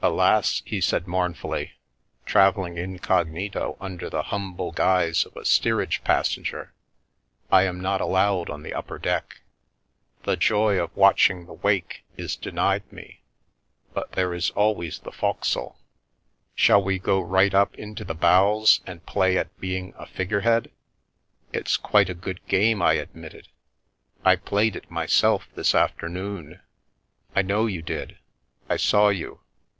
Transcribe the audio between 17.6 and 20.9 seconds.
into the bows and play at being a figurehead?""